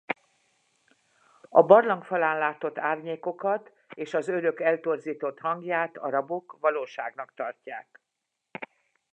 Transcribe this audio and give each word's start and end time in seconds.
A 1.49 1.61
barlang 1.61 2.03
falán 2.03 2.37
látott 2.37 2.77
árnyékokat 2.77 3.71
és 3.95 4.13
az 4.13 4.27
őrök 4.27 4.59
eltorzított 4.59 5.39
hangját 5.39 5.95
a 5.97 6.09
rabok 6.09 6.57
valóságnak 6.59 7.33
tartják. 7.35 8.01